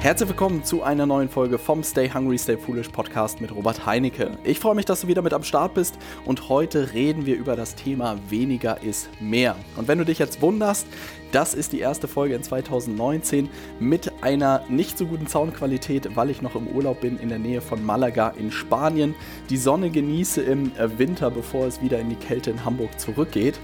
[0.00, 4.30] Herzlich willkommen zu einer neuen Folge vom Stay Hungry, Stay Foolish Podcast mit Robert Heinecke.
[4.44, 7.54] Ich freue mich, dass du wieder mit am Start bist und heute reden wir über
[7.54, 9.56] das Thema weniger ist mehr.
[9.76, 10.86] Und wenn du dich jetzt wunderst,
[11.32, 16.40] das ist die erste Folge in 2019 mit einer nicht so guten Soundqualität, weil ich
[16.40, 19.14] noch im Urlaub bin in der Nähe von Malaga in Spanien.
[19.50, 23.60] Die Sonne genieße im Winter, bevor es wieder in die Kälte in Hamburg zurückgeht.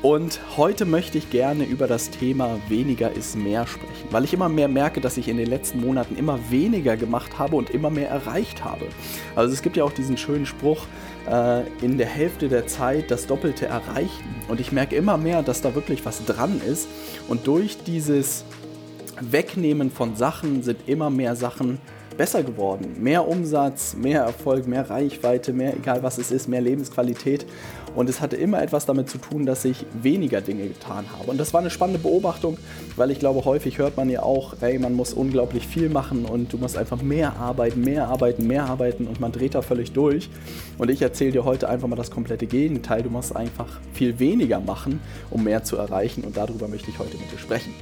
[0.00, 4.48] Und heute möchte ich gerne über das Thema weniger ist mehr sprechen, weil ich immer
[4.48, 8.08] mehr merke, dass ich in den letzten Monaten immer weniger gemacht habe und immer mehr
[8.08, 8.86] erreicht habe.
[9.34, 10.86] Also es gibt ja auch diesen schönen Spruch,
[11.28, 14.36] äh, in der Hälfte der Zeit das Doppelte erreichen.
[14.46, 16.88] Und ich merke immer mehr, dass da wirklich was dran ist.
[17.26, 18.44] Und durch dieses
[19.20, 21.80] Wegnehmen von Sachen sind immer mehr Sachen
[22.18, 22.96] besser geworden.
[23.00, 27.46] Mehr Umsatz, mehr Erfolg, mehr Reichweite, mehr, egal was es ist, mehr Lebensqualität.
[27.94, 31.30] Und es hatte immer etwas damit zu tun, dass ich weniger Dinge getan habe.
[31.30, 32.58] Und das war eine spannende Beobachtung,
[32.96, 36.52] weil ich glaube, häufig hört man ja auch, hey, man muss unglaublich viel machen und
[36.52, 40.28] du musst einfach mehr arbeiten, mehr arbeiten, mehr arbeiten und man dreht da völlig durch.
[40.78, 43.02] Und ich erzähle dir heute einfach mal das komplette Gegenteil.
[43.02, 46.24] Du musst einfach viel weniger machen, um mehr zu erreichen.
[46.24, 47.74] Und darüber möchte ich heute mit dir sprechen.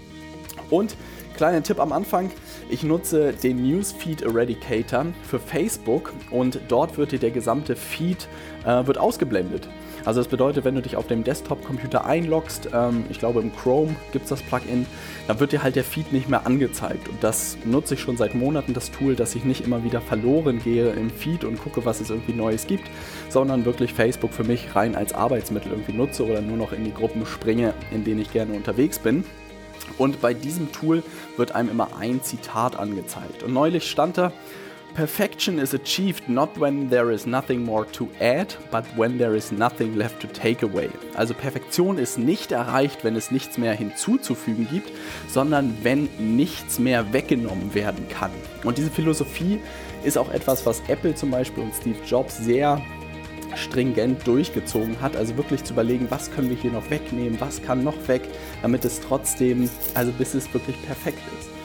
[0.70, 0.96] Und
[1.36, 2.30] kleiner Tipp am Anfang,
[2.68, 8.28] ich nutze den Newsfeed Eradicator für Facebook und dort wird dir der gesamte Feed
[8.64, 9.68] äh, wird ausgeblendet.
[10.04, 13.96] Also das bedeutet, wenn du dich auf dem Desktop-Computer einloggst, ähm, ich glaube im Chrome
[14.12, 14.86] gibt es das Plugin,
[15.26, 17.08] dann wird dir halt der Feed nicht mehr angezeigt.
[17.08, 20.60] Und das nutze ich schon seit Monaten, das Tool, dass ich nicht immer wieder verloren
[20.62, 22.88] gehe im Feed und gucke, was es irgendwie Neues gibt,
[23.28, 26.94] sondern wirklich Facebook für mich rein als Arbeitsmittel irgendwie nutze oder nur noch in die
[26.94, 29.24] Gruppen springe, in denen ich gerne unterwegs bin.
[29.98, 31.02] Und bei diesem Tool
[31.36, 33.42] wird einem immer ein Zitat angezeigt.
[33.42, 34.32] Und neulich stand da,
[34.96, 39.52] Perfection is achieved not when there is nothing more to add, but when there is
[39.52, 40.88] nothing left to take away.
[41.14, 44.90] Also Perfektion ist nicht erreicht, wenn es nichts mehr hinzuzufügen gibt,
[45.28, 48.30] sondern wenn nichts mehr weggenommen werden kann.
[48.64, 49.60] Und diese Philosophie
[50.02, 52.80] ist auch etwas, was Apple zum Beispiel und Steve Jobs sehr
[53.56, 55.16] stringent durchgezogen hat.
[55.16, 58.22] Also wirklich zu überlegen, was können wir hier noch wegnehmen, was kann noch weg,
[58.62, 61.56] damit es trotzdem, also bis es wirklich perfekt ist.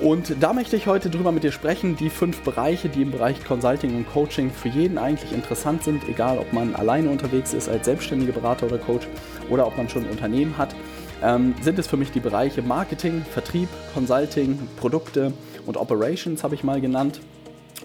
[0.00, 3.44] Und da möchte ich heute drüber mit dir sprechen, die fünf Bereiche, die im Bereich
[3.44, 7.84] Consulting und Coaching für jeden eigentlich interessant sind, egal ob man alleine unterwegs ist als
[7.84, 9.06] selbstständiger Berater oder Coach
[9.50, 10.74] oder ob man schon ein Unternehmen hat,
[11.22, 15.32] ähm, sind es für mich die Bereiche Marketing, Vertrieb, Consulting, Produkte
[15.64, 17.20] und Operations habe ich mal genannt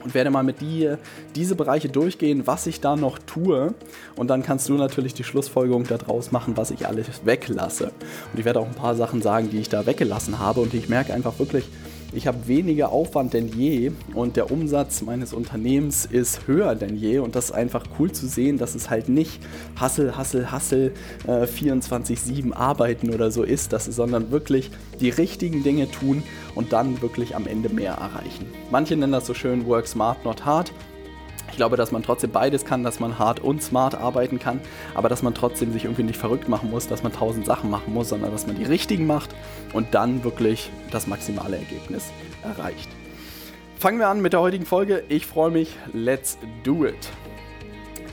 [0.03, 0.97] und werde mal mit dir
[1.35, 3.73] diese Bereiche durchgehen, was ich da noch tue.
[4.15, 7.91] Und dann kannst du natürlich die Schlussfolgerung daraus machen, was ich alles weglasse.
[8.31, 10.61] Und ich werde auch ein paar Sachen sagen, die ich da weggelassen habe.
[10.61, 11.65] Und ich merke einfach wirklich,
[12.12, 17.20] ich habe weniger Aufwand denn je und der Umsatz meines Unternehmens ist höher denn je
[17.20, 19.40] und das ist einfach cool zu sehen, dass es halt nicht
[19.80, 20.94] Hassel, Hassel, Hassel
[21.28, 26.24] äh, 24-7 arbeiten oder so ist, dass es, sondern wirklich die richtigen Dinge tun
[26.56, 28.46] und dann wirklich am Ende mehr erreichen.
[28.72, 30.72] Manche nennen das so schön Work Smart, not hard.
[31.49, 34.61] Ich glaube, dass man trotzdem beides kann, dass man hart und smart arbeiten kann,
[34.95, 37.93] aber dass man trotzdem sich irgendwie nicht verrückt machen muss, dass man tausend Sachen machen
[37.93, 39.29] muss, sondern dass man die richtigen macht
[39.73, 42.11] und dann wirklich das maximale Ergebnis
[42.43, 42.89] erreicht.
[43.77, 45.03] Fangen wir an mit der heutigen Folge.
[45.09, 45.75] Ich freue mich.
[45.93, 47.09] Let's do it.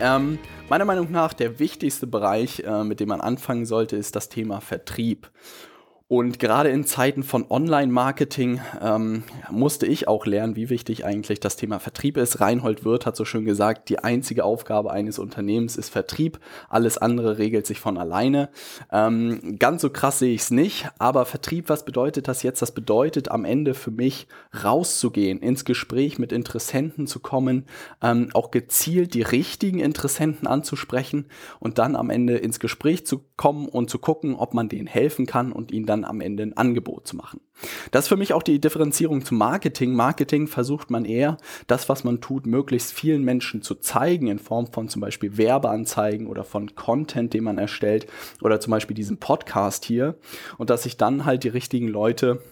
[0.01, 4.29] Ähm, meiner Meinung nach der wichtigste Bereich, äh, mit dem man anfangen sollte, ist das
[4.29, 5.29] Thema Vertrieb.
[6.09, 11.57] Und gerade in Zeiten von Online-Marketing ähm, musste ich auch lernen, wie wichtig eigentlich das
[11.57, 12.41] Thema Vertrieb ist.
[12.41, 16.39] Reinhold Wirth hat so schön gesagt, die einzige Aufgabe eines Unternehmens ist Vertrieb.
[16.69, 18.51] Alles andere regelt sich von alleine.
[18.93, 20.89] Ähm, ganz so krass sehe ich es nicht.
[21.01, 22.63] Aber Vertrieb, was bedeutet das jetzt?
[22.63, 24.29] Das bedeutet am Ende für mich
[24.63, 27.65] rauszugehen, ins Gespräch mit Interessenten zu kommen,
[28.01, 31.27] ähm, auch gezielt die richtigen Interessenten anzusprechen
[31.59, 35.27] und dann am Ende ins Gespräch zu kommen und zu gucken, ob man denen helfen
[35.27, 37.41] kann und ihnen dann am Ende ein Angebot zu machen.
[37.91, 39.95] Das ist für mich auch die Differenzierung zum Marketing.
[39.95, 41.37] Marketing versucht man eher,
[41.67, 46.27] das, was man tut, möglichst vielen Menschen zu zeigen, in Form von zum Beispiel Werbeanzeigen
[46.27, 48.07] oder von Content, den man erstellt,
[48.43, 50.17] oder zum Beispiel diesem Podcast hier.
[50.59, 52.43] Und dass sich dann halt die richtigen Leute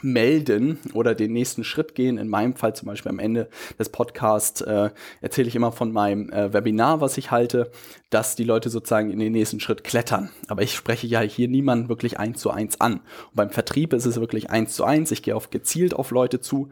[0.00, 2.18] melden oder den nächsten Schritt gehen.
[2.18, 3.48] In meinem Fall zum Beispiel am Ende
[3.78, 4.90] des Podcasts äh,
[5.20, 7.70] erzähle ich immer von meinem äh, Webinar, was ich halte,
[8.10, 10.30] dass die Leute sozusagen in den nächsten Schritt klettern.
[10.48, 12.94] Aber ich spreche ja hier niemanden wirklich eins zu eins an.
[12.94, 15.10] Und beim Vertrieb ist es wirklich eins zu eins.
[15.10, 16.70] Ich gehe auf gezielt auf Leute zu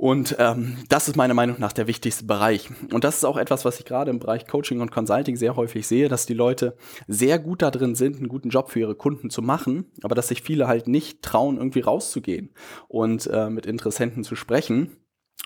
[0.00, 2.70] und ähm, das ist meiner Meinung nach der wichtigste Bereich.
[2.90, 5.86] Und das ist auch etwas, was ich gerade im Bereich Coaching und Consulting sehr häufig
[5.86, 6.74] sehe, dass die Leute
[7.06, 10.28] sehr gut da drin sind, einen guten Job für ihre Kunden zu machen, aber dass
[10.28, 12.48] sich viele halt nicht trauen, irgendwie rauszugehen
[12.88, 14.96] und äh, mit Interessenten zu sprechen.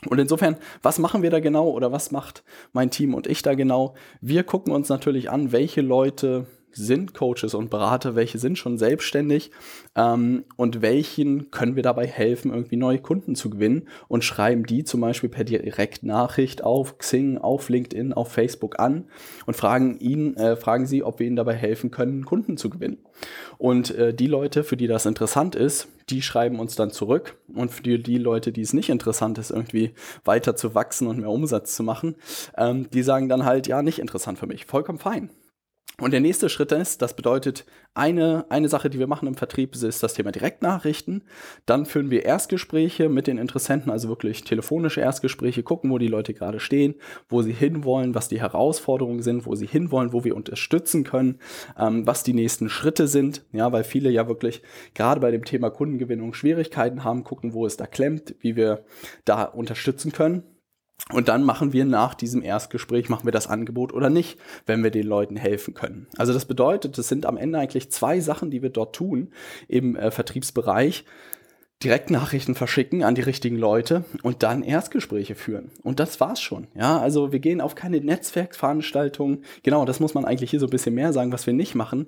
[0.08, 3.54] Und insofern, was machen wir da genau oder was macht mein Team und ich da
[3.54, 3.96] genau?
[4.20, 9.50] Wir gucken uns natürlich an, welche Leute sind Coaches und Berater, welche sind schon selbstständig
[9.96, 14.84] ähm, und welchen können wir dabei helfen, irgendwie neue Kunden zu gewinnen und schreiben die
[14.84, 19.04] zum Beispiel per Direktnachricht auf Xing, auf LinkedIn, auf Facebook an
[19.46, 22.98] und fragen ihn, äh, fragen sie, ob wir ihnen dabei helfen können, Kunden zu gewinnen.
[23.58, 27.36] Und äh, die Leute, für die das interessant ist, die schreiben uns dann zurück.
[27.54, 29.94] Und für die, die Leute, die es nicht interessant ist, irgendwie
[30.24, 32.16] weiter zu wachsen und mehr Umsatz zu machen,
[32.56, 34.66] ähm, die sagen dann halt, ja, nicht interessant für mich.
[34.66, 35.30] Vollkommen fein.
[36.00, 37.64] Und der nächste Schritt ist, das bedeutet,
[37.94, 41.22] eine, eine Sache, die wir machen im Vertrieb, ist das Thema Direktnachrichten.
[41.66, 46.34] Dann führen wir Erstgespräche mit den Interessenten, also wirklich telefonische Erstgespräche, gucken, wo die Leute
[46.34, 46.96] gerade stehen,
[47.28, 51.38] wo sie hinwollen, was die Herausforderungen sind, wo sie hinwollen, wo wir unterstützen können,
[51.78, 53.44] ähm, was die nächsten Schritte sind.
[53.52, 54.62] Ja, weil viele ja wirklich
[54.94, 58.84] gerade bei dem Thema Kundengewinnung Schwierigkeiten haben, gucken, wo es da klemmt, wie wir
[59.24, 60.42] da unterstützen können.
[61.12, 64.90] Und dann machen wir nach diesem Erstgespräch, machen wir das Angebot oder nicht, wenn wir
[64.90, 66.06] den Leuten helfen können.
[66.16, 69.30] Also das bedeutet, es sind am Ende eigentlich zwei Sachen, die wir dort tun
[69.68, 71.04] im äh, Vertriebsbereich.
[71.82, 75.70] Direktnachrichten verschicken an die richtigen Leute und dann Erstgespräche führen.
[75.82, 76.66] Und das war's schon.
[76.74, 79.44] Ja, also wir gehen auf keine Netzwerkveranstaltungen.
[79.62, 82.06] Genau, das muss man eigentlich hier so ein bisschen mehr sagen, was wir nicht machen.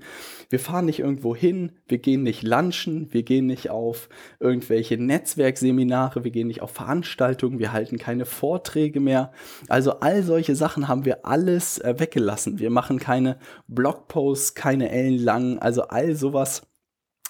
[0.49, 4.09] Wir fahren nicht irgendwo hin, wir gehen nicht lunchen, wir gehen nicht auf
[4.41, 9.33] irgendwelche Netzwerkseminare, wir gehen nicht auf Veranstaltungen, wir halten keine Vorträge mehr.
[9.69, 12.59] Also all solche Sachen haben wir alles äh, weggelassen.
[12.59, 16.63] Wir machen keine Blogposts, keine ellenlangen, also all sowas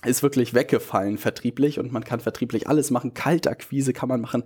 [0.06, 3.14] ist wirklich weggefallen vertrieblich und man kann vertrieblich alles machen.
[3.14, 4.44] Kaltakquise kann man machen,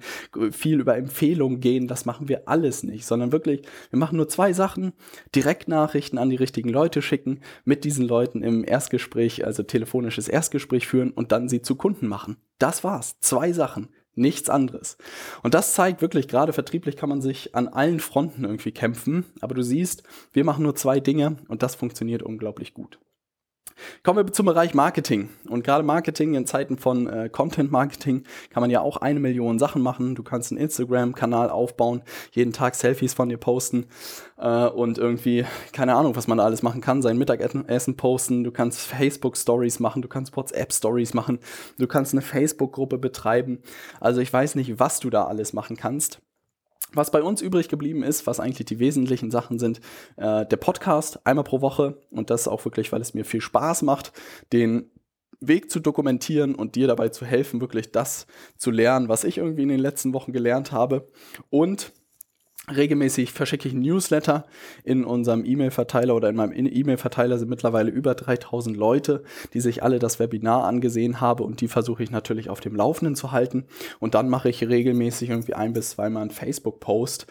[0.50, 4.52] viel über Empfehlungen gehen, das machen wir alles nicht, sondern wirklich, wir machen nur zwei
[4.52, 4.92] Sachen,
[5.34, 11.10] Direktnachrichten an die richtigen Leute schicken, mit diesen Leuten im Erstgespräch, also telefonisches Erstgespräch führen
[11.10, 12.36] und dann sie zu Kunden machen.
[12.58, 13.18] Das war's.
[13.20, 13.88] Zwei Sachen.
[14.14, 14.98] Nichts anderes.
[15.42, 19.24] Und das zeigt wirklich, gerade vertrieblich kann man sich an allen Fronten irgendwie kämpfen.
[19.40, 20.02] Aber du siehst,
[20.32, 22.98] wir machen nur zwei Dinge und das funktioniert unglaublich gut.
[24.02, 25.28] Kommen wir zum Bereich Marketing.
[25.48, 29.58] Und gerade Marketing in Zeiten von äh, Content Marketing kann man ja auch eine Million
[29.58, 30.14] Sachen machen.
[30.14, 32.02] Du kannst einen Instagram-Kanal aufbauen,
[32.32, 33.86] jeden Tag Selfies von dir posten
[34.38, 38.44] äh, und irgendwie, keine Ahnung, was man da alles machen kann, sein Mittagessen posten.
[38.44, 41.38] Du kannst Facebook-Stories machen, du kannst WhatsApp-Stories machen,
[41.78, 43.60] du kannst eine Facebook-Gruppe betreiben.
[44.00, 46.20] Also ich weiß nicht, was du da alles machen kannst.
[46.94, 49.80] Was bei uns übrig geblieben ist, was eigentlich die wesentlichen Sachen sind,
[50.16, 51.98] äh, der Podcast einmal pro Woche.
[52.10, 54.12] Und das auch wirklich, weil es mir viel Spaß macht,
[54.52, 54.90] den
[55.40, 58.26] Weg zu dokumentieren und dir dabei zu helfen, wirklich das
[58.56, 61.08] zu lernen, was ich irgendwie in den letzten Wochen gelernt habe.
[61.48, 61.92] Und
[62.74, 64.46] Regelmäßig verschicke ich Newsletter
[64.84, 69.22] in unserem E-Mail-Verteiler oder in meinem E-Mail-Verteiler sind mittlerweile über 3000 Leute,
[69.54, 73.16] die sich alle das Webinar angesehen haben und die versuche ich natürlich auf dem Laufenden
[73.16, 73.64] zu halten.
[73.98, 77.26] Und dann mache ich regelmäßig irgendwie ein bis zweimal einen Facebook-Post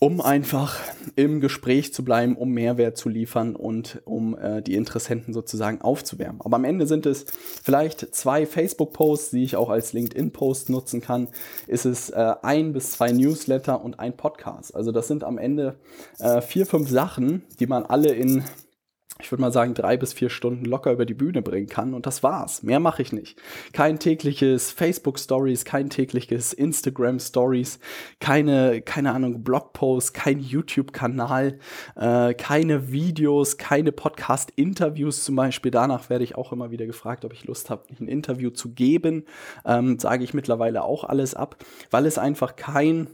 [0.00, 0.78] um einfach
[1.16, 6.40] im Gespräch zu bleiben, um Mehrwert zu liefern und um äh, die Interessenten sozusagen aufzuwärmen.
[6.40, 7.26] Aber am Ende sind es
[7.62, 11.28] vielleicht zwei Facebook-Posts, die ich auch als LinkedIn-Post nutzen kann.
[11.66, 14.74] Ist es äh, ein bis zwei Newsletter und ein Podcast.
[14.76, 15.76] Also das sind am Ende
[16.20, 18.44] äh, vier, fünf Sachen, die man alle in
[19.20, 21.92] ich würde mal sagen, drei bis vier Stunden locker über die Bühne bringen kann.
[21.92, 22.62] Und das war's.
[22.62, 23.40] Mehr mache ich nicht.
[23.72, 27.80] Kein tägliches Facebook Stories, kein tägliches Instagram Stories,
[28.20, 31.58] keine, keine Ahnung, Blogposts, kein YouTube-Kanal,
[31.96, 35.72] äh, keine Videos, keine Podcast-Interviews zum Beispiel.
[35.72, 39.24] Danach werde ich auch immer wieder gefragt, ob ich Lust habe, ein Interview zu geben.
[39.64, 41.56] Ähm, sage ich mittlerweile auch alles ab,
[41.90, 43.08] weil es einfach kein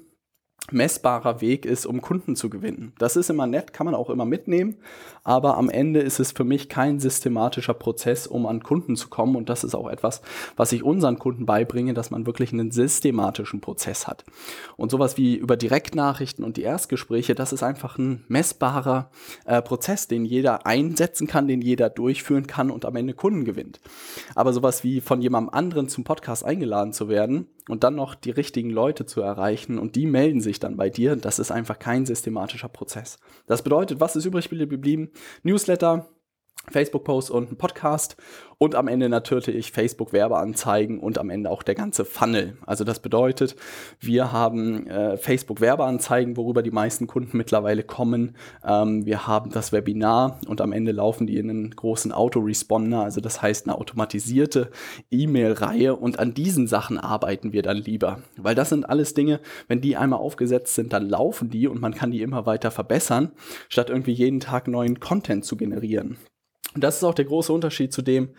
[0.70, 2.92] messbarer Weg ist, um Kunden zu gewinnen.
[2.98, 4.76] Das ist immer nett, kann man auch immer mitnehmen,
[5.22, 9.36] aber am Ende ist es für mich kein systematischer Prozess, um an Kunden zu kommen
[9.36, 10.22] und das ist auch etwas,
[10.56, 14.24] was ich unseren Kunden beibringe, dass man wirklich einen systematischen Prozess hat.
[14.76, 19.10] Und sowas wie über Direktnachrichten und die Erstgespräche, das ist einfach ein messbarer
[19.44, 23.80] äh, Prozess, den jeder einsetzen kann, den jeder durchführen kann und am Ende Kunden gewinnt.
[24.34, 28.30] Aber sowas wie von jemandem anderen zum Podcast eingeladen zu werden und dann noch die
[28.30, 31.16] richtigen Leute zu erreichen und die melden sich dann bei dir.
[31.16, 33.18] Das ist einfach kein systematischer Prozess.
[33.46, 35.10] Das bedeutet, was ist übrig geblieben?
[35.42, 36.06] Newsletter,
[36.70, 38.16] Facebook-Post und ein Podcast
[38.58, 42.56] und am Ende natürlich Facebook-Werbeanzeigen und am Ende auch der ganze Funnel.
[42.66, 43.56] Also das bedeutet,
[44.00, 48.36] wir haben äh, Facebook-Werbeanzeigen, worüber die meisten Kunden mittlerweile kommen.
[48.66, 53.20] Ähm, wir haben das Webinar und am Ende laufen die in einen großen Autoresponder, also
[53.20, 54.70] das heißt eine automatisierte
[55.10, 58.20] E-Mail-Reihe und an diesen Sachen arbeiten wir dann lieber.
[58.36, 61.94] Weil das sind alles Dinge, wenn die einmal aufgesetzt sind, dann laufen die und man
[61.94, 63.32] kann die immer weiter verbessern,
[63.68, 66.16] statt irgendwie jeden Tag neuen Content zu generieren.
[66.74, 68.30] Und das ist auch der große Unterschied zu dem,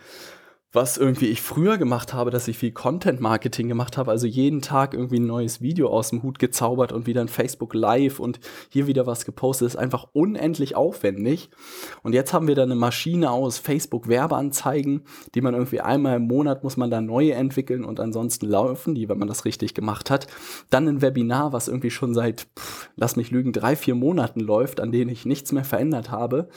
[0.76, 4.60] was irgendwie ich früher gemacht habe, dass ich viel Content Marketing gemacht habe, also jeden
[4.60, 8.40] Tag irgendwie ein neues Video aus dem Hut gezaubert und wieder ein Facebook Live und
[8.68, 11.48] hier wieder was gepostet, ist einfach unendlich aufwendig.
[12.02, 15.04] Und jetzt haben wir da eine Maschine aus Facebook Werbeanzeigen,
[15.34, 19.08] die man irgendwie einmal im Monat muss man da neue entwickeln und ansonsten laufen die,
[19.08, 20.26] wenn man das richtig gemacht hat.
[20.68, 24.80] Dann ein Webinar, was irgendwie schon seit, pff, lass mich lügen, drei, vier Monaten läuft,
[24.80, 26.50] an denen ich nichts mehr verändert habe.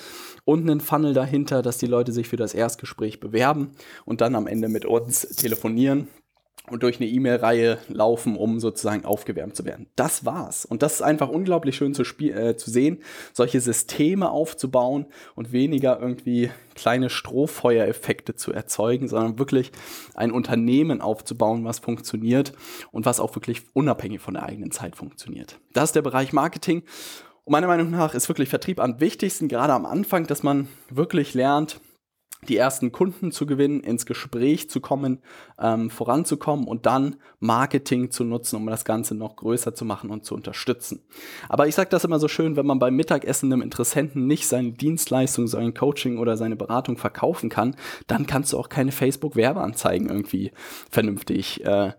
[0.44, 3.72] Und einen Funnel dahinter, dass die Leute sich für das Erstgespräch bewerben
[4.10, 6.08] und dann am Ende mit uns telefonieren
[6.68, 9.88] und durch eine E-Mail-Reihe laufen, um sozusagen aufgewärmt zu werden.
[9.96, 10.66] Das war's.
[10.66, 13.00] Und das ist einfach unglaublich schön zu, äh, zu sehen,
[13.34, 19.72] solche Systeme aufzubauen und weniger irgendwie kleine Strohfeuereffekte zu erzeugen, sondern wirklich
[20.16, 22.54] ein Unternehmen aufzubauen, was funktioniert
[22.92, 25.60] und was auch wirklich unabhängig von der eigenen Zeit funktioniert.
[25.74, 26.82] Das ist der Bereich Marketing.
[27.46, 31.34] Und meiner Meinung nach ist wirklich Vertrieb am wichtigsten, gerade am Anfang, dass man wirklich
[31.36, 31.80] lernt,
[32.48, 35.20] die ersten Kunden zu gewinnen, ins Gespräch zu kommen,
[35.60, 40.26] ähm, voranzukommen und dann Marketing zu nutzen, um das Ganze noch größer zu machen und
[40.26, 41.02] zu unterstützen.
[41.50, 44.72] Aber ich sage das immer so schön, wenn man beim Mittagessen einem Interessenten nicht seine
[44.72, 47.76] Dienstleistung, sein Coaching oder seine Beratung verkaufen kann,
[48.08, 50.52] dann kannst du auch keine Facebook-Werbeanzeigen irgendwie
[50.90, 51.92] vernünftig äh,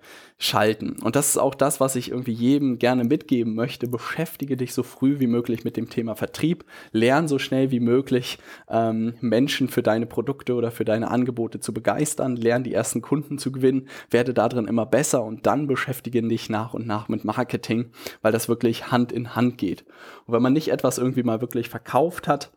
[0.43, 0.97] schalten.
[1.03, 3.87] Und das ist auch das, was ich irgendwie jedem gerne mitgeben möchte.
[3.87, 6.65] Beschäftige dich so früh wie möglich mit dem Thema Vertrieb.
[6.93, 8.39] Lern so schnell wie möglich
[8.71, 12.37] ähm, Menschen für deine Produkte oder für deine Angebote zu begeistern.
[12.37, 13.89] Lern die ersten Kunden zu gewinnen.
[14.11, 17.91] Werde darin immer besser und dann beschäftige dich nach und nach mit Marketing,
[18.23, 19.85] weil das wirklich Hand in Hand geht.
[20.25, 22.51] Und wenn man nicht etwas irgendwie mal wirklich verkauft hat,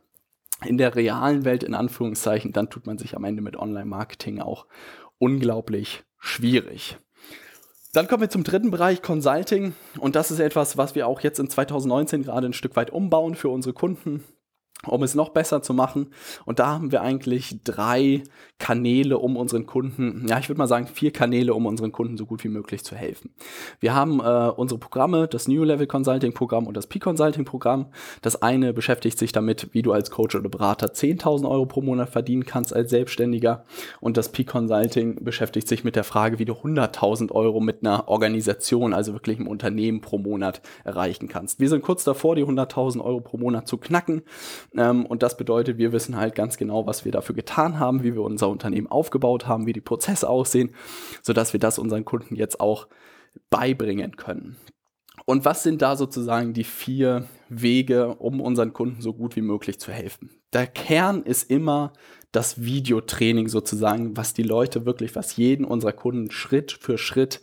[0.64, 4.68] in der realen Welt in Anführungszeichen, dann tut man sich am Ende mit Online-Marketing auch
[5.18, 6.98] unglaublich schwierig.
[7.94, 9.76] Dann kommen wir zum dritten Bereich Consulting.
[10.00, 13.36] Und das ist etwas, was wir auch jetzt in 2019 gerade ein Stück weit umbauen
[13.36, 14.24] für unsere Kunden
[14.88, 16.08] um es noch besser zu machen.
[16.46, 18.24] Und da haben wir eigentlich drei
[18.60, 22.26] Kanäle, um unseren Kunden, ja, ich würde mal sagen, vier Kanäle, um unseren Kunden so
[22.26, 23.34] gut wie möglich zu helfen.
[23.80, 27.88] Wir haben äh, unsere Programme, das New Level Consulting Programm und das P-Consulting Programm.
[28.22, 32.10] Das eine beschäftigt sich damit, wie du als Coach oder Berater 10.000 Euro pro Monat
[32.10, 33.66] verdienen kannst als Selbstständiger.
[34.00, 38.94] Und das P-Consulting beschäftigt sich mit der Frage, wie du 100.000 Euro mit einer Organisation,
[38.94, 41.60] also wirklich einem Unternehmen pro Monat erreichen kannst.
[41.60, 44.24] Wir sind kurz davor, die 100.000 Euro pro Monat zu knacken.
[44.76, 48.14] Ähm, und das bedeutet, wir wissen halt ganz genau, was wir dafür getan haben, wie
[48.14, 50.74] wir unser Unternehmen aufgebaut haben, wie die Prozesse aussehen,
[51.22, 52.88] sodass wir das unseren Kunden jetzt auch
[53.50, 54.58] beibringen können.
[55.26, 59.80] Und was sind da sozusagen die vier Wege, um unseren Kunden so gut wie möglich
[59.80, 60.32] zu helfen?
[60.52, 61.94] Der Kern ist immer
[62.32, 67.42] das Videotraining sozusagen, was die Leute wirklich, was jeden unserer Kunden Schritt für Schritt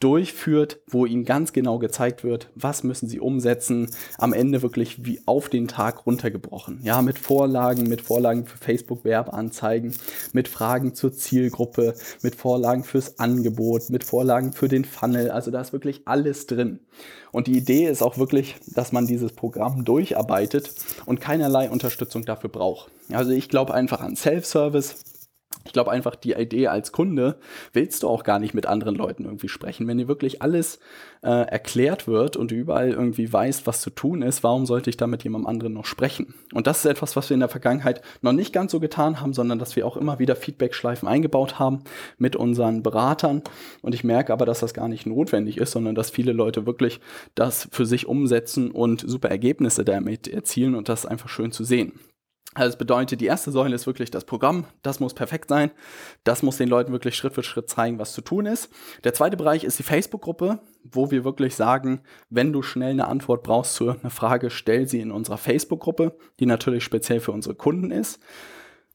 [0.00, 5.20] durchführt, wo ihnen ganz genau gezeigt wird, was müssen sie umsetzen, am Ende wirklich wie
[5.26, 6.80] auf den Tag runtergebrochen.
[6.82, 9.94] Ja, mit Vorlagen, mit Vorlagen für Facebook Werbeanzeigen,
[10.32, 15.30] mit Fragen zur Zielgruppe, mit Vorlagen fürs Angebot, mit Vorlagen für den Funnel.
[15.30, 16.78] Also da ist wirklich alles drin.
[17.32, 20.70] Und die Idee ist auch wirklich, dass man dieses Programm durcharbeitet
[21.06, 22.90] und keinerlei Unterstützung dafür braucht.
[23.10, 25.07] Also ich glaube einfach an Self-Service
[25.68, 27.36] ich glaube einfach, die Idee als Kunde
[27.74, 29.86] willst du auch gar nicht mit anderen Leuten irgendwie sprechen.
[29.86, 30.78] Wenn dir wirklich alles
[31.22, 34.96] äh, erklärt wird und du überall irgendwie weißt, was zu tun ist, warum sollte ich
[34.96, 36.32] da mit jemandem anderen noch sprechen?
[36.54, 39.34] Und das ist etwas, was wir in der Vergangenheit noch nicht ganz so getan haben,
[39.34, 41.84] sondern dass wir auch immer wieder Feedback-Schleifen eingebaut haben
[42.16, 43.42] mit unseren Beratern.
[43.82, 46.98] Und ich merke aber, dass das gar nicht notwendig ist, sondern dass viele Leute wirklich
[47.34, 51.62] das für sich umsetzen und super Ergebnisse damit erzielen und das ist einfach schön zu
[51.62, 51.92] sehen.
[52.58, 54.64] Also das bedeutet, die erste Säule ist wirklich das Programm.
[54.82, 55.70] Das muss perfekt sein.
[56.24, 58.68] Das muss den Leuten wirklich Schritt für Schritt zeigen, was zu tun ist.
[59.04, 62.00] Der zweite Bereich ist die Facebook-Gruppe, wo wir wirklich sagen,
[62.30, 66.46] wenn du schnell eine Antwort brauchst zu einer Frage, stell sie in unserer Facebook-Gruppe, die
[66.46, 68.18] natürlich speziell für unsere Kunden ist.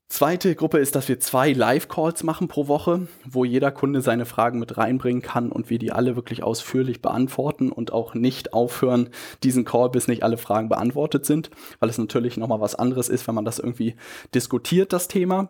[0.10, 4.60] Zweite Gruppe ist, dass wir zwei Live-Calls machen pro Woche, wo jeder Kunde seine Fragen
[4.60, 9.10] mit reinbringen kann und wir die alle wirklich ausführlich beantworten und auch nicht aufhören,
[9.42, 13.28] diesen Call, bis nicht alle Fragen beantwortet sind, weil es natürlich nochmal was anderes ist,
[13.28, 13.96] wenn man das irgendwie
[14.36, 15.50] diskutiert, das Thema.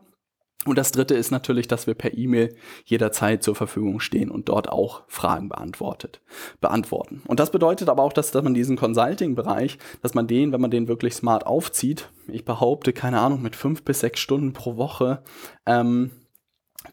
[0.66, 2.56] Und das dritte ist natürlich, dass wir per E-Mail
[2.86, 6.22] jederzeit zur Verfügung stehen und dort auch Fragen beantwortet,
[6.62, 7.22] beantworten.
[7.28, 10.72] Und das bedeutet aber auch, dass, dass man diesen Consulting-Bereich, dass man den, wenn man
[10.72, 15.24] den wirklich smart aufzieht, ich behaupte, keine Ahnung, mit fünf bis sechs Stunden pro Woche,
[15.66, 16.12] ähm,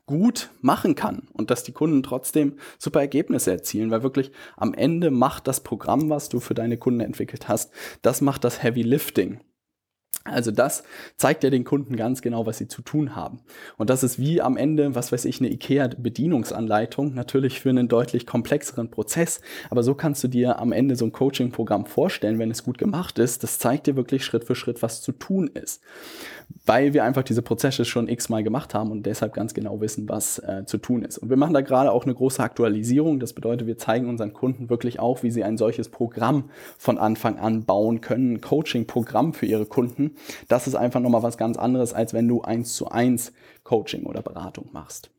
[0.06, 5.10] gut machen kann und dass die Kunden trotzdem super Ergebnisse erzielen, weil wirklich am Ende
[5.10, 9.40] macht das Programm, was du für deine Kunden entwickelt hast, das macht das Heavy Lifting.
[10.24, 10.82] Also das
[11.16, 13.40] zeigt ja den Kunden ganz genau, was sie zu tun haben.
[13.78, 18.26] Und das ist wie am Ende, was weiß ich, eine IKEA-Bedienungsanleitung, natürlich für einen deutlich
[18.26, 19.40] komplexeren Prozess.
[19.70, 23.18] Aber so kannst du dir am Ende so ein Coaching-Programm vorstellen, wenn es gut gemacht
[23.18, 23.42] ist.
[23.42, 25.80] Das zeigt dir wirklich Schritt für Schritt, was zu tun ist.
[26.66, 30.38] Weil wir einfach diese Prozesse schon x-mal gemacht haben und deshalb ganz genau wissen, was
[30.40, 31.16] äh, zu tun ist.
[31.16, 33.20] Und wir machen da gerade auch eine große Aktualisierung.
[33.20, 37.38] Das bedeutet, wir zeigen unseren Kunden wirklich auch, wie sie ein solches Programm von Anfang
[37.38, 38.34] an bauen können.
[38.34, 39.99] Ein Coaching-Programm für ihre Kunden
[40.48, 43.32] das ist einfach nochmal was ganz anderes, als wenn du eins zu eins
[43.64, 45.10] Coaching oder Beratung machst.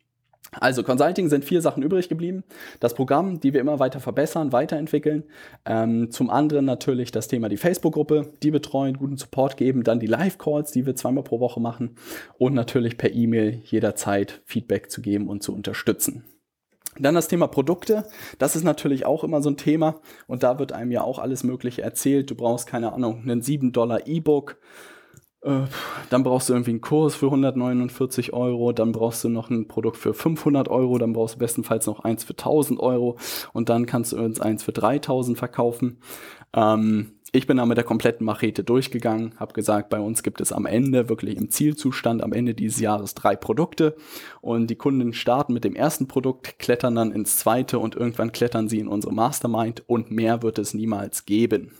[0.59, 2.43] Also Consulting sind vier Sachen übrig geblieben.
[2.81, 5.23] Das Programm, die wir immer weiter verbessern, weiterentwickeln.
[5.65, 9.83] Ähm, zum anderen natürlich das Thema die Facebook-Gruppe, die betreuen, guten Support geben.
[9.83, 11.95] Dann die Live-Calls, die wir zweimal pro Woche machen.
[12.37, 16.25] Und natürlich per E-Mail jederzeit Feedback zu geben und zu unterstützen.
[16.99, 18.05] Dann das Thema Produkte.
[18.37, 20.01] Das ist natürlich auch immer so ein Thema.
[20.27, 22.29] Und da wird einem ja auch alles Mögliche erzählt.
[22.29, 24.57] Du brauchst, keine Ahnung, einen 7 Dollar E-Book.
[25.43, 25.61] Äh,
[26.09, 28.71] dann brauchst du irgendwie einen Kurs für 149 Euro.
[28.71, 30.97] Dann brauchst du noch ein Produkt für 500 Euro.
[30.97, 33.17] Dann brauchst du bestenfalls noch eins für 1000 Euro.
[33.53, 35.97] Und dann kannst du uns eins für 3000 verkaufen.
[36.53, 40.51] Ähm, ich bin da mit der kompletten Machete durchgegangen, habe gesagt, bei uns gibt es
[40.51, 43.95] am Ende, wirklich im Zielzustand, am Ende dieses Jahres drei Produkte
[44.41, 48.67] und die Kunden starten mit dem ersten Produkt, klettern dann ins zweite und irgendwann klettern
[48.67, 51.71] sie in unsere Mastermind und mehr wird es niemals geben.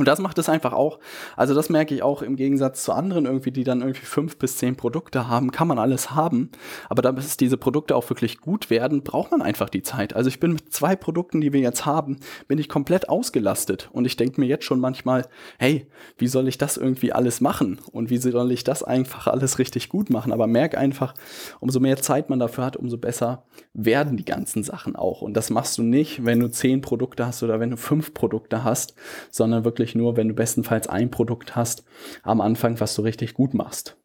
[0.00, 0.98] Und das macht es einfach auch.
[1.36, 4.56] Also das merke ich auch im Gegensatz zu anderen irgendwie, die dann irgendwie fünf bis
[4.56, 6.48] zehn Produkte haben, kann man alles haben.
[6.88, 10.16] Aber damit diese Produkte auch wirklich gut werden, braucht man einfach die Zeit.
[10.16, 12.16] Also ich bin mit zwei Produkten, die wir jetzt haben,
[12.48, 13.90] bin ich komplett ausgelastet.
[13.92, 15.26] Und ich denke mir jetzt schon manchmal,
[15.58, 17.78] hey, wie soll ich das irgendwie alles machen?
[17.92, 20.32] Und wie soll ich das einfach alles richtig gut machen?
[20.32, 21.12] Aber merk einfach,
[21.60, 25.20] umso mehr Zeit man dafür hat, umso besser werden die ganzen Sachen auch.
[25.20, 28.64] Und das machst du nicht, wenn du zehn Produkte hast oder wenn du fünf Produkte
[28.64, 28.94] hast,
[29.30, 31.84] sondern wirklich wirklich nur, wenn du bestenfalls ein Produkt hast
[32.22, 33.99] am Anfang, was du richtig gut machst.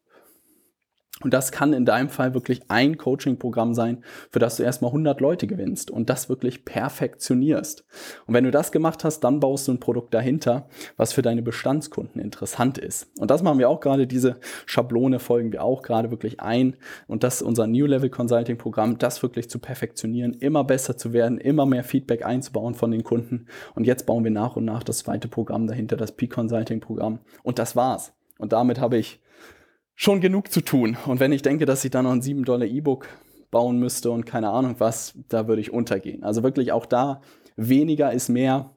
[1.22, 5.18] Und das kann in deinem Fall wirklich ein Coaching-Programm sein, für das du erstmal 100
[5.22, 7.86] Leute gewinnst und das wirklich perfektionierst.
[8.26, 10.68] Und wenn du das gemacht hast, dann baust du ein Produkt dahinter,
[10.98, 13.08] was für deine Bestandskunden interessant ist.
[13.18, 16.76] Und das machen wir auch gerade, diese Schablone folgen wir auch gerade wirklich ein.
[17.06, 21.14] Und das ist unser New Level Consulting Programm, das wirklich zu perfektionieren, immer besser zu
[21.14, 23.46] werden, immer mehr Feedback einzubauen von den Kunden.
[23.74, 27.20] Und jetzt bauen wir nach und nach das zweite Programm dahinter, das Peak Consulting Programm.
[27.42, 28.12] Und das war's.
[28.38, 29.18] Und damit habe ich
[29.96, 30.96] schon genug zu tun.
[31.06, 33.08] Und wenn ich denke, dass ich da noch ein 7 Dollar E-Book
[33.50, 36.22] bauen müsste und keine Ahnung was, da würde ich untergehen.
[36.22, 37.22] Also wirklich auch da,
[37.56, 38.70] weniger ist mehr.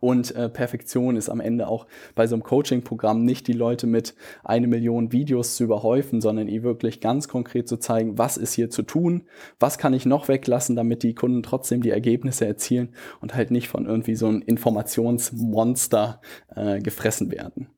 [0.00, 4.14] Und äh, Perfektion ist am Ende auch bei so einem Coaching-Programm nicht die Leute mit
[4.44, 8.68] eine Million Videos zu überhäufen, sondern ihr wirklich ganz konkret zu zeigen, was ist hier
[8.68, 9.22] zu tun,
[9.58, 13.68] was kann ich noch weglassen, damit die Kunden trotzdem die Ergebnisse erzielen und halt nicht
[13.68, 16.20] von irgendwie so einem Informationsmonster
[16.54, 17.68] äh, gefressen werden.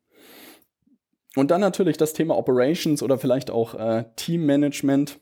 [1.37, 5.19] Und dann natürlich das Thema Operations oder vielleicht auch äh, Teammanagement.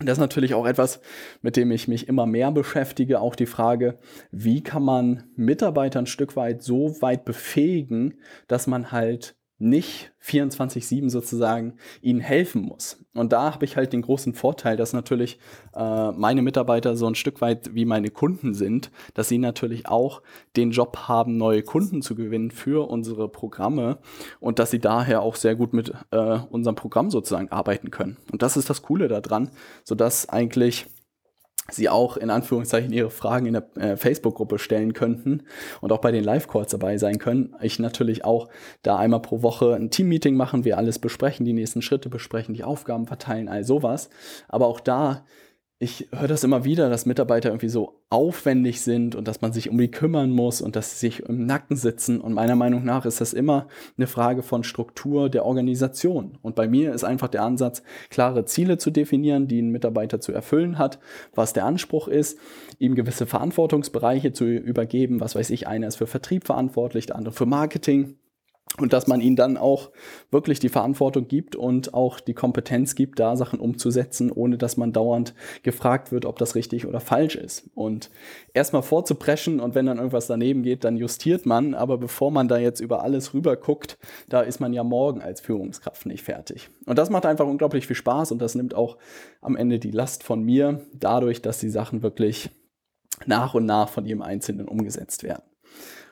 [0.00, 1.00] Das ist natürlich auch etwas,
[1.42, 3.20] mit dem ich mich immer mehr beschäftige.
[3.20, 3.98] Auch die Frage,
[4.30, 11.10] wie kann man Mitarbeiter ein Stück weit so weit befähigen, dass man halt nicht 24-7
[11.10, 12.98] sozusagen ihnen helfen muss.
[13.14, 15.38] Und da habe ich halt den großen Vorteil, dass natürlich
[15.74, 20.22] äh, meine Mitarbeiter so ein Stück weit wie meine Kunden sind, dass sie natürlich auch
[20.56, 23.98] den Job haben, neue Kunden zu gewinnen für unsere Programme
[24.40, 28.16] und dass sie daher auch sehr gut mit äh, unserem Programm sozusagen arbeiten können.
[28.32, 29.50] Und das ist das Coole daran,
[29.84, 30.86] sodass eigentlich
[31.70, 35.42] sie auch in Anführungszeichen ihre Fragen in der äh, Facebook-Gruppe stellen könnten
[35.80, 37.54] und auch bei den Live-Calls dabei sein können.
[37.60, 38.48] Ich natürlich auch
[38.82, 42.64] da einmal pro Woche ein Team-Meeting machen, wir alles besprechen, die nächsten Schritte besprechen, die
[42.64, 44.10] Aufgaben verteilen, all sowas.
[44.48, 45.24] Aber auch da
[45.82, 49.70] ich höre das immer wieder, dass Mitarbeiter irgendwie so aufwendig sind und dass man sich
[49.70, 52.20] um die kümmern muss und dass sie sich im Nacken sitzen.
[52.20, 53.66] Und meiner Meinung nach ist das immer
[53.96, 56.36] eine Frage von Struktur der Organisation.
[56.42, 60.32] Und bei mir ist einfach der Ansatz, klare Ziele zu definieren, die ein Mitarbeiter zu
[60.32, 60.98] erfüllen hat,
[61.34, 62.38] was der Anspruch ist,
[62.78, 65.20] ihm gewisse Verantwortungsbereiche zu übergeben.
[65.20, 68.16] Was weiß ich, einer ist für Vertrieb verantwortlich, der andere für Marketing
[68.78, 69.90] und dass man ihnen dann auch
[70.30, 74.92] wirklich die Verantwortung gibt und auch die Kompetenz gibt, da Sachen umzusetzen, ohne dass man
[74.92, 77.68] dauernd gefragt wird, ob das richtig oder falsch ist.
[77.74, 78.10] Und
[78.54, 81.74] erstmal vorzupreschen und wenn dann irgendwas daneben geht, dann justiert man.
[81.74, 85.40] Aber bevor man da jetzt über alles rüber guckt, da ist man ja morgen als
[85.40, 86.70] Führungskraft nicht fertig.
[86.86, 88.98] Und das macht einfach unglaublich viel Spaß und das nimmt auch
[89.40, 92.50] am Ende die Last von mir, dadurch, dass die Sachen wirklich
[93.26, 95.42] nach und nach von jedem Einzelnen umgesetzt werden.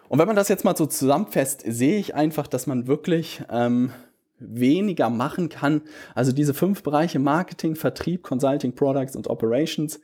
[0.08, 3.92] Und wenn man das jetzt mal so zusammenfasst, sehe ich einfach, dass man wirklich ähm,
[4.38, 5.82] weniger machen kann.
[6.14, 10.00] Also diese fünf Bereiche Marketing, Vertrieb, Consulting, Products und Operations,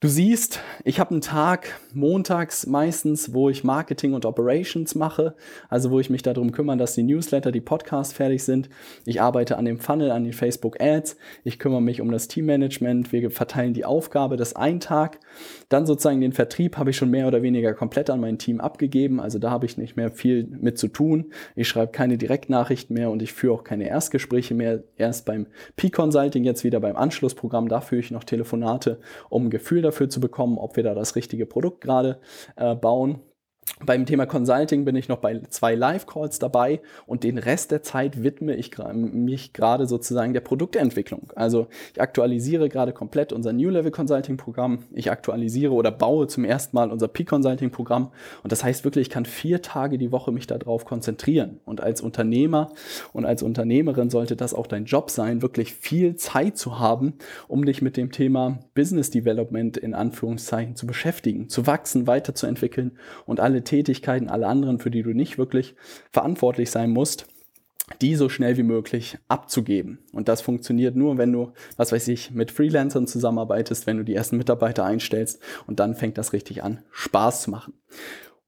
[0.00, 5.34] Du siehst, ich habe einen Tag montags meistens, wo ich Marketing und Operations mache,
[5.68, 8.68] also wo ich mich darum kümmere, dass die Newsletter, die Podcasts fertig sind.
[9.06, 11.16] Ich arbeite an dem Funnel, an den Facebook Ads.
[11.42, 13.10] Ich kümmere mich um das Teammanagement.
[13.10, 15.18] Wir verteilen die Aufgabe, das ein Tag.
[15.68, 19.18] Dann sozusagen den Vertrieb habe ich schon mehr oder weniger komplett an mein Team abgegeben.
[19.18, 21.32] Also da habe ich nicht mehr viel mit zu tun.
[21.56, 24.84] Ich schreibe keine Direktnachrichten mehr und ich führe auch keine Erstgespräche mehr.
[24.96, 27.68] Erst beim P-Consulting, jetzt wieder beim Anschlussprogramm.
[27.68, 31.16] Da führe ich noch Telefonate, um ein Gefühl dafür zu bekommen, ob wir da das
[31.16, 32.20] richtige Produkt gerade
[32.56, 33.20] äh, bauen.
[33.84, 38.22] Beim Thema Consulting bin ich noch bei zwei Live-Calls dabei und den Rest der Zeit
[38.22, 41.32] widme ich mich gerade sozusagen der Produktentwicklung.
[41.36, 44.84] Also ich aktualisiere gerade komplett unser New Level Consulting Programm.
[44.92, 48.10] Ich aktualisiere oder baue zum ersten Mal unser P-Consulting Programm.
[48.42, 51.60] Und das heißt wirklich, ich kann vier Tage die Woche mich darauf konzentrieren.
[51.64, 52.72] Und als Unternehmer
[53.12, 57.14] und als Unternehmerin sollte das auch dein Job sein, wirklich viel Zeit zu haben,
[57.46, 63.40] um dich mit dem Thema Business Development in Anführungszeichen zu beschäftigen, zu wachsen, weiterzuentwickeln und
[63.58, 65.74] alle Tätigkeiten, alle anderen, für die du nicht wirklich
[66.12, 67.26] verantwortlich sein musst,
[68.00, 69.98] die so schnell wie möglich abzugeben.
[70.12, 74.14] Und das funktioniert nur, wenn du, was weiß ich, mit Freelancern zusammenarbeitest, wenn du die
[74.14, 77.72] ersten Mitarbeiter einstellst und dann fängt das richtig an, Spaß zu machen.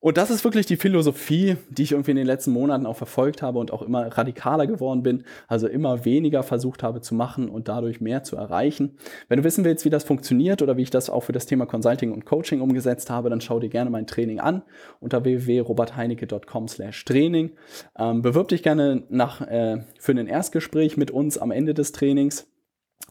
[0.01, 3.43] Und das ist wirklich die Philosophie, die ich irgendwie in den letzten Monaten auch verfolgt
[3.43, 5.25] habe und auch immer radikaler geworden bin.
[5.47, 8.97] Also immer weniger versucht habe zu machen und dadurch mehr zu erreichen.
[9.29, 11.67] Wenn du wissen willst, wie das funktioniert oder wie ich das auch für das Thema
[11.67, 14.63] Consulting und Coaching umgesetzt habe, dann schau dir gerne mein Training an
[15.01, 17.53] unter www.robertheinecke.com slash Training.
[17.99, 22.50] Ähm, bewirb dich gerne nach, äh, für ein Erstgespräch mit uns am Ende des Trainings.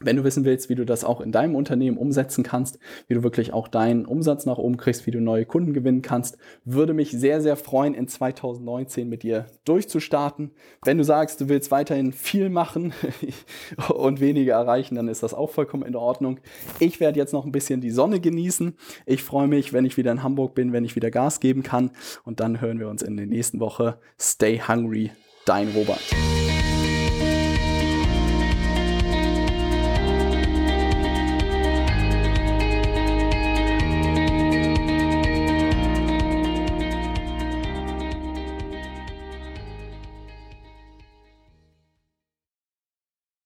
[0.01, 3.23] Wenn du wissen willst, wie du das auch in deinem Unternehmen umsetzen kannst, wie du
[3.23, 7.11] wirklich auch deinen Umsatz nach oben kriegst, wie du neue Kunden gewinnen kannst, würde mich
[7.11, 10.51] sehr, sehr freuen, in 2019 mit dir durchzustarten.
[10.85, 12.93] Wenn du sagst, du willst weiterhin viel machen
[13.89, 16.39] und weniger erreichen, dann ist das auch vollkommen in Ordnung.
[16.79, 18.75] Ich werde jetzt noch ein bisschen die Sonne genießen.
[19.05, 21.91] Ich freue mich, wenn ich wieder in Hamburg bin, wenn ich wieder Gas geben kann.
[22.23, 23.97] Und dann hören wir uns in der nächsten Woche.
[24.17, 25.11] Stay hungry,
[25.45, 25.99] dein Robert.